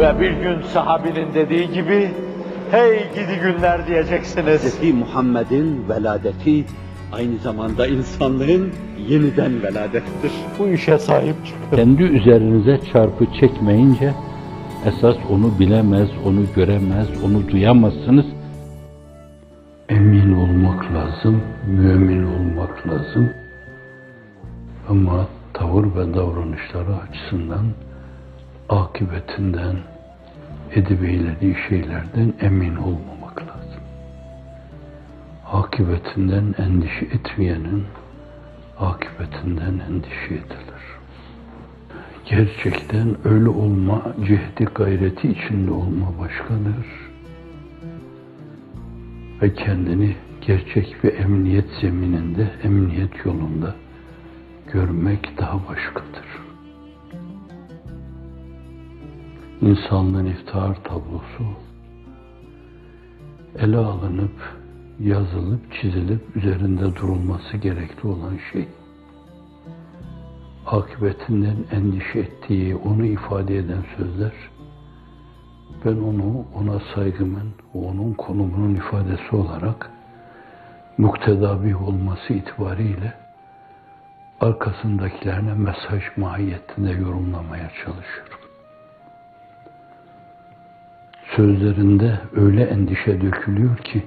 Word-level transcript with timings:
Ve 0.00 0.20
bir 0.20 0.30
gün 0.30 0.62
sahabinin 0.62 1.34
dediği 1.34 1.72
gibi, 1.72 2.10
hey 2.70 2.98
gidi 3.14 3.40
günler 3.42 3.86
diyeceksiniz. 3.86 4.80
Hz. 4.80 4.94
Muhammed'in 4.94 5.88
veladeti 5.88 6.64
aynı 7.12 7.38
zamanda 7.38 7.86
insanlığın 7.86 8.72
yeniden 9.08 9.62
veladettir. 9.62 10.32
Bu 10.58 10.68
işe 10.68 10.98
sahip 10.98 11.34
çıkın. 11.46 11.76
Kendi 11.76 12.02
üzerinize 12.02 12.80
çarpı 12.92 13.26
çekmeyince 13.40 14.14
esas 14.86 15.16
onu 15.30 15.58
bilemez, 15.58 16.08
onu 16.26 16.40
göremez, 16.56 17.08
onu 17.24 17.48
duyamazsınız. 17.48 18.26
Emin 19.88 20.32
olmak 20.32 20.84
lazım, 20.92 21.42
mümin 21.66 22.24
olmak 22.24 22.88
lazım. 22.88 23.30
Ama 24.88 25.26
tavır 25.54 25.84
ve 25.84 26.14
davranışları 26.14 26.96
açısından 27.08 27.66
akıbetinden, 28.70 29.76
edip 30.74 31.04
eylediği 31.04 31.56
şeylerden 31.68 32.34
emin 32.40 32.76
olmamak 32.76 33.42
lazım. 33.42 33.82
Akıbetinden 35.52 36.54
endişe 36.58 37.04
etmeyenin 37.04 37.84
akıbetinden 38.78 39.78
endişe 39.78 40.34
edilir. 40.34 40.84
Gerçekten 42.24 43.16
öyle 43.24 43.48
olma 43.48 44.02
cehdi 44.26 44.64
gayreti 44.74 45.28
içinde 45.28 45.70
olma 45.70 46.18
başkadır. 46.18 46.86
Ve 49.42 49.54
kendini 49.54 50.16
gerçek 50.40 51.04
bir 51.04 51.18
emniyet 51.18 51.68
zemininde, 51.80 52.50
emniyet 52.64 53.26
yolunda 53.26 53.74
görmek 54.72 55.38
daha 55.38 55.68
başkadır. 55.68 56.39
İnsanlığın 59.62 60.26
iftihar 60.26 60.84
tablosu 60.84 61.44
ele 63.58 63.76
alınıp, 63.76 64.58
yazılıp, 65.00 65.60
çizilip 65.72 66.36
üzerinde 66.36 66.96
durulması 66.96 67.56
gerekli 67.56 68.08
olan 68.08 68.38
şey. 68.52 68.68
Akıbetinden 70.66 71.56
endişe 71.72 72.18
ettiği, 72.18 72.76
onu 72.76 73.06
ifade 73.06 73.56
eden 73.56 73.84
sözler, 73.96 74.32
ben 75.84 75.96
onu 75.96 76.44
ona 76.54 76.80
saygımın, 76.94 77.54
onun 77.74 78.12
konumunun 78.14 78.74
ifadesi 78.74 79.36
olarak 79.36 79.90
muktedabi 80.98 81.76
olması 81.76 82.32
itibariyle 82.32 83.14
arkasındakilerine 84.40 85.54
mesaj 85.54 86.02
mahiyetinde 86.16 86.90
yorumlamaya 86.90 87.70
çalışıyorum. 87.84 88.39
Sözlerinde 91.36 92.20
öyle 92.36 92.64
endişe 92.64 93.20
dökülüyor 93.20 93.76
ki, 93.76 94.02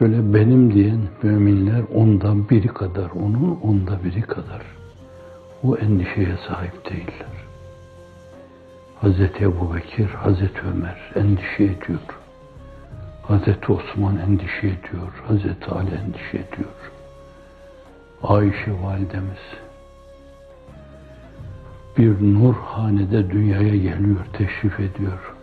böyle 0.00 0.34
benim 0.34 0.74
diyen 0.74 1.00
müminler 1.22 1.82
ondan 1.94 2.48
biri 2.48 2.68
kadar, 2.68 3.10
onun 3.10 3.60
onda 3.62 4.04
biri 4.04 4.22
kadar 4.22 4.62
o 5.64 5.76
endişeye 5.76 6.36
sahip 6.48 6.90
değiller. 6.90 7.38
Hazreti 9.00 9.44
Ebu 9.44 9.74
Bekir, 9.74 10.08
Hazreti 10.08 10.60
Ömer 10.74 11.12
endişe 11.14 11.64
ediyor. 11.64 12.00
Hazreti 13.22 13.72
Osman 13.72 14.16
endişe 14.16 14.66
ediyor. 14.66 15.22
Hazreti 15.28 15.70
Ali 15.70 15.90
endişe 15.90 16.36
ediyor. 16.36 16.92
Ayşe 18.22 18.72
validemiz 18.82 19.38
bir 21.98 22.34
nur 22.34 22.54
hanede 22.54 23.30
dünyaya 23.30 23.76
geliyor, 23.76 24.24
teşrif 24.32 24.80
ediyor. 24.80 25.34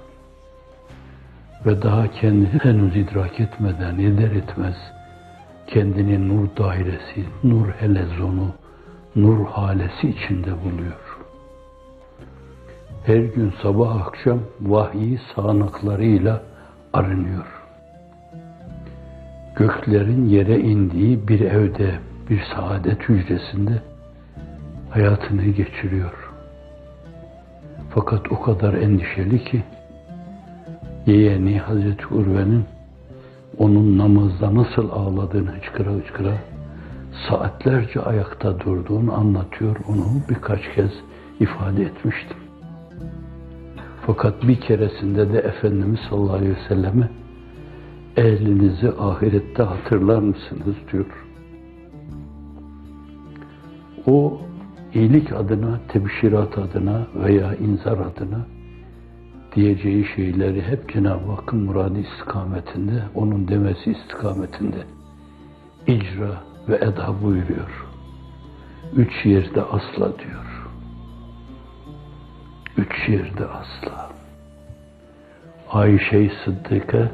Ve 1.65 1.81
daha 1.81 2.11
kendini 2.11 2.59
henüz 2.63 2.95
idrak 2.95 3.39
etmeden, 3.39 3.99
eder 3.99 4.31
etmez 4.31 4.75
kendini 5.67 6.29
nur 6.29 6.47
dairesi, 6.57 7.25
nur 7.43 7.67
helezonu, 7.69 8.47
nur 9.15 9.45
halesi 9.45 10.09
içinde 10.09 10.51
buluyor. 10.63 11.17
Her 13.05 13.19
gün 13.19 13.53
sabah 13.61 14.07
akşam 14.07 14.39
vahyi 14.61 15.19
sağanaklarıyla 15.35 16.41
arınıyor. 16.93 17.45
Göklerin 19.55 20.25
yere 20.25 20.59
indiği 20.59 21.27
bir 21.27 21.39
evde, 21.39 21.99
bir 22.29 22.43
saadet 22.55 23.09
hücresinde 23.09 23.81
hayatını 24.89 25.45
geçiriyor. 25.45 26.31
Fakat 27.89 28.31
o 28.31 28.41
kadar 28.41 28.73
endişeli 28.73 29.43
ki 29.43 29.63
yeğeni 31.05 31.59
Hazreti 31.59 32.07
Urve'nin 32.13 32.65
onun 33.57 33.97
namazda 33.97 34.55
nasıl 34.55 34.89
ağladığını 34.89 35.51
hıçkıra 35.51 35.91
hıçkıra 35.91 36.37
saatlerce 37.29 38.01
ayakta 38.01 38.59
durduğunu 38.59 39.13
anlatıyor. 39.13 39.75
Onu 39.87 40.05
birkaç 40.29 40.61
kez 40.75 40.91
ifade 41.39 41.83
etmiştim. 41.83 42.37
Fakat 44.05 44.47
bir 44.47 44.61
keresinde 44.61 45.33
de 45.33 45.37
Efendimiz 45.37 45.99
sallallahu 46.09 46.35
aleyhi 46.35 46.55
ve 46.55 46.67
selleme 46.67 47.09
ehlinizi 48.17 48.91
ahirette 48.99 49.63
hatırlar 49.63 50.19
mısınız 50.19 50.75
diyor. 50.91 51.25
O 54.07 54.41
iyilik 54.93 55.31
adına, 55.31 55.79
tebşirat 55.87 56.57
adına 56.57 57.07
veya 57.15 57.55
inzar 57.55 57.97
adına 57.97 58.45
diyeceği 59.55 60.05
şeyleri 60.15 60.61
hep 60.61 60.93
Cenab-ı 60.93 61.31
Hakk'ın 61.31 61.59
muradı 61.59 61.99
istikametinde, 61.99 63.03
onun 63.15 63.47
demesi 63.47 63.91
istikametinde 63.91 64.77
icra 65.87 66.43
ve 66.69 66.75
eda 66.75 67.21
buyuruyor. 67.23 67.85
Üç 68.95 69.25
yerde 69.25 69.61
asla 69.61 70.19
diyor. 70.19 70.69
Üç 72.77 73.09
yerde 73.09 73.45
asla. 73.45 74.09
Ayşe-i 75.71 76.31
Sıddık'a 76.45 77.11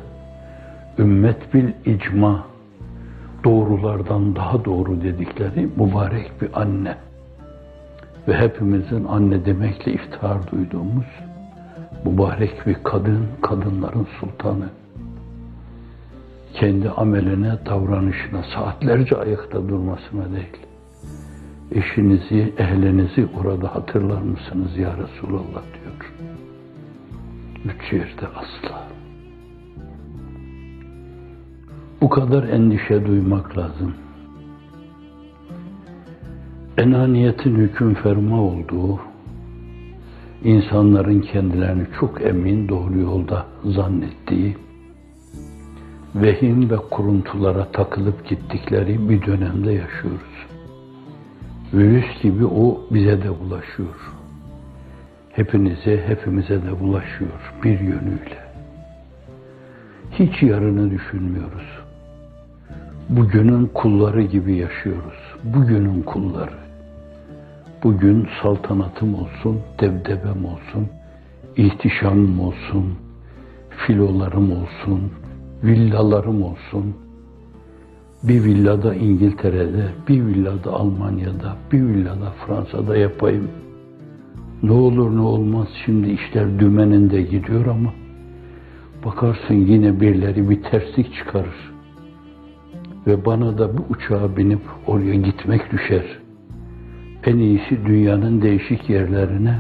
ümmet 1.00 1.54
bil 1.54 1.72
icma 1.86 2.46
doğrulardan 3.44 4.36
daha 4.36 4.66
doğru 4.66 5.02
dedikleri 5.02 5.70
mübarek 5.76 6.42
bir 6.42 6.62
anne 6.62 6.98
ve 8.28 8.38
hepimizin 8.38 9.06
anne 9.06 9.46
demekle 9.46 9.94
iftihar 9.94 10.52
duyduğumuz 10.52 11.06
mübarek 12.06 12.68
bir 12.68 12.78
kadın, 12.84 13.28
kadınların 13.42 14.08
sultanı. 14.20 14.70
Kendi 16.54 16.90
ameline, 16.90 17.60
davranışına, 17.66 18.44
saatlerce 18.56 19.18
ayakta 19.18 19.70
durmasına 19.70 20.26
değil. 20.32 20.58
Eşinizi, 21.72 22.54
ehlinizi 22.58 23.28
orada 23.40 23.76
hatırlar 23.76 24.22
mısınız 24.22 24.78
ya 24.78 24.94
Resulallah 24.98 25.64
diyor. 25.74 26.14
Üç 27.66 27.94
yerde 27.94 28.28
asla. 28.28 28.88
Bu 32.02 32.10
kadar 32.10 32.44
endişe 32.44 33.06
duymak 33.06 33.58
lazım. 33.58 33.94
Enaniyetin 36.78 37.56
hüküm 37.56 37.94
ferma 37.94 38.42
olduğu, 38.42 39.00
insanların 40.44 41.22
kendilerini 41.22 41.88
çok 42.00 42.22
emin 42.22 42.70
doğru 42.70 43.00
yolda 43.00 43.46
zannettiği, 43.66 44.58
vehim 46.16 46.70
ve 46.70 46.76
kuruntulara 46.76 47.72
takılıp 47.72 48.30
gittikleri 48.30 49.10
bir 49.10 49.26
dönemde 49.26 49.72
yaşıyoruz. 49.72 50.48
Virüs 51.74 52.22
gibi 52.22 52.46
o 52.46 52.82
bize 52.92 53.24
de 53.24 53.40
bulaşıyor. 53.40 54.14
Hepinize, 55.32 56.08
hepimize 56.08 56.64
de 56.64 56.80
bulaşıyor 56.80 57.54
bir 57.64 57.80
yönüyle. 57.80 58.42
Hiç 60.12 60.44
yarını 60.44 60.92
düşünmüyoruz. 60.92 61.82
Bugünün 63.10 63.66
kulları 63.66 64.22
gibi 64.22 64.56
yaşıyoruz. 64.56 65.36
Bugünün 65.44 66.02
kulları. 66.02 66.71
Bugün 67.84 68.28
saltanatım 68.42 69.16
olsun, 69.16 69.60
devdebem 69.80 70.46
olsun, 70.46 70.88
ihtişamım 71.58 72.40
olsun, 72.40 72.94
filolarım 73.70 74.52
olsun, 74.52 75.12
villalarım 75.64 76.44
olsun. 76.44 76.96
Bir 78.24 78.44
villada 78.44 78.96
İngiltere'de, 78.96 79.90
bir 80.08 80.26
villada 80.26 80.74
Almanya'da, 80.74 81.56
bir 81.72 81.82
villada 81.82 82.32
Fransa'da 82.46 82.98
yapayım. 82.98 83.48
Ne 84.64 84.72
olur 84.72 85.16
ne 85.16 85.22
olmaz 85.22 85.68
şimdi 85.86 86.10
işler 86.12 86.60
dümeninde 86.60 87.22
gidiyor 87.22 87.66
ama 87.66 87.94
bakarsın 89.06 89.56
yine 89.56 90.02
birileri 90.02 90.50
bir 90.50 90.64
terslik 90.64 91.14
çıkarır. 91.16 91.72
Ve 93.08 93.26
bana 93.26 93.58
da 93.58 93.78
bu 93.78 93.86
uçağa 93.90 94.38
binip 94.38 94.62
oraya 94.88 95.16
gitmek 95.16 95.72
düşer. 95.72 96.21
En 97.24 97.38
iyisi 97.38 97.86
dünyanın 97.86 98.42
değişik 98.42 98.90
yerlerine 98.90 99.60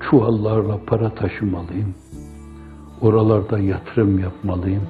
çuvallarla 0.00 0.78
para 0.86 1.10
taşımalıyım. 1.14 1.94
Oralarda 3.00 3.58
yatırım 3.58 4.18
yapmalıyım. 4.18 4.82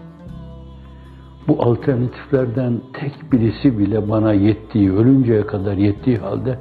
Bu 1.48 1.62
alternatiflerden 1.62 2.80
tek 2.92 3.32
birisi 3.32 3.78
bile 3.78 4.08
bana 4.08 4.32
yettiği, 4.32 4.92
ölünceye 4.92 5.46
kadar 5.46 5.76
yettiği 5.76 6.18
halde 6.18 6.58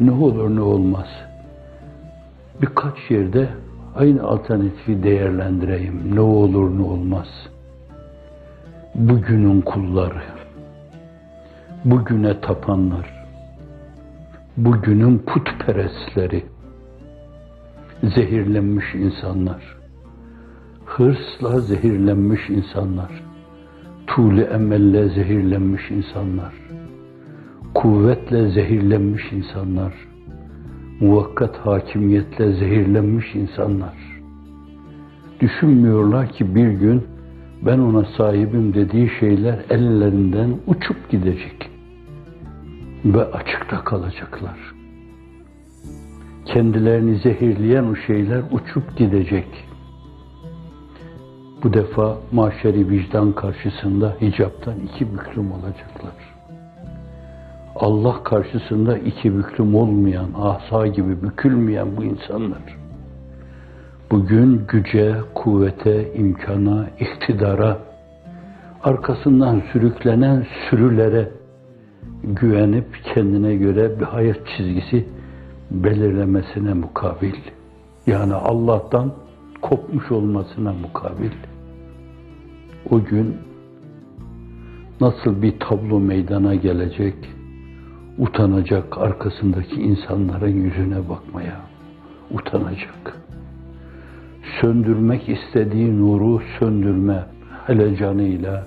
ne 0.00 0.10
olur 0.10 0.56
ne 0.56 0.60
olmaz. 0.60 1.06
Birkaç 2.62 3.10
yerde 3.10 3.48
aynı 3.96 4.22
alternatifi 4.22 5.02
değerlendireyim. 5.02 6.14
Ne 6.14 6.20
olur 6.20 6.78
ne 6.78 6.82
olmaz. 6.82 7.26
Bugünün 8.94 9.60
kulları, 9.60 10.22
bugüne 11.84 12.40
tapanlar, 12.40 13.17
bugünün 14.58 15.18
putperestleri, 15.18 16.44
zehirlenmiş 18.02 18.94
insanlar, 18.94 19.76
hırsla 20.84 21.60
zehirlenmiş 21.60 22.50
insanlar, 22.50 23.24
tuğle 24.06 24.42
emelle 24.42 25.08
zehirlenmiş 25.08 25.90
insanlar, 25.90 26.54
kuvvetle 27.74 28.50
zehirlenmiş 28.50 29.32
insanlar, 29.32 29.94
muvakkat 31.00 31.56
hakimiyetle 31.56 32.52
zehirlenmiş 32.52 33.34
insanlar. 33.34 33.96
Düşünmüyorlar 35.40 36.28
ki 36.28 36.54
bir 36.54 36.68
gün 36.68 37.02
ben 37.66 37.78
ona 37.78 38.04
sahibim 38.04 38.74
dediği 38.74 39.10
şeyler 39.20 39.58
ellerinden 39.70 40.50
uçup 40.66 41.10
gidecek 41.10 41.67
ve 43.14 43.24
açıkta 43.24 43.84
kalacaklar. 43.84 44.74
Kendilerini 46.44 47.18
zehirleyen 47.18 47.84
o 47.84 47.96
şeyler 47.96 48.42
uçup 48.50 48.96
gidecek. 48.96 49.68
Bu 51.62 51.72
defa 51.72 52.18
mahşeri 52.32 52.88
vicdan 52.88 53.32
karşısında 53.32 54.16
hicaptan 54.20 54.74
iki 54.80 55.12
büklüm 55.12 55.52
olacaklar. 55.52 56.38
Allah 57.76 58.22
karşısında 58.22 58.98
iki 58.98 59.38
büklüm 59.38 59.74
olmayan, 59.74 60.28
asa 60.36 60.86
gibi 60.86 61.22
bükülmeyen 61.22 61.96
bu 61.96 62.04
insanlar. 62.04 62.78
Bugün 64.10 64.64
güce, 64.68 65.14
kuvvete, 65.34 66.14
imkana, 66.14 66.86
iktidara, 67.00 67.78
arkasından 68.84 69.62
sürüklenen 69.72 70.46
sürülere 70.70 71.37
güvenip 72.24 72.86
kendine 73.14 73.54
göre 73.54 74.00
bir 74.00 74.04
hayat 74.04 74.40
çizgisi 74.56 75.08
belirlemesine 75.70 76.74
mukabil, 76.74 77.34
yani 78.06 78.34
Allah'tan 78.34 79.12
kopmuş 79.62 80.10
olmasına 80.10 80.72
mukabil, 80.72 81.30
o 82.90 83.04
gün 83.04 83.36
nasıl 85.00 85.42
bir 85.42 85.58
tablo 85.58 86.00
meydana 86.00 86.54
gelecek, 86.54 87.14
utanacak 88.18 88.98
arkasındaki 88.98 89.74
insanların 89.74 90.64
yüzüne 90.64 91.08
bakmaya, 91.08 91.60
utanacak. 92.30 93.16
Söndürmek 94.60 95.28
istediği 95.28 95.98
nuru 95.98 96.42
söndürme 96.58 97.24
helecanıyla, 97.66 98.66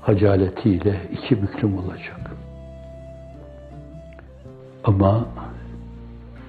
hacaletiyle 0.00 1.00
iki 1.12 1.42
büklüm 1.42 1.78
olacak. 1.78 2.21
Ama 4.84 5.26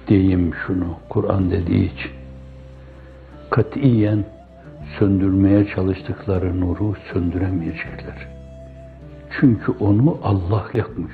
diyeyim 0.08 0.54
şunu, 0.66 0.96
Kur'an 1.08 1.50
dediği 1.50 1.84
için, 1.84 2.10
katiyen 3.50 4.24
söndürmeye 4.98 5.66
çalıştıkları 5.74 6.60
nuru 6.60 6.94
söndüremeyecekler. 7.12 8.28
Çünkü 9.40 9.72
onu 9.80 10.18
Allah 10.22 10.64
yakmış. 10.74 11.12